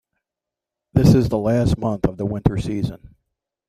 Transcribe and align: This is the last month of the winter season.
This 0.93 1.13
is 1.13 1.29
the 1.29 1.37
last 1.37 1.77
month 1.77 2.07
of 2.07 2.17
the 2.17 2.25
winter 2.25 2.57
season. 2.57 3.13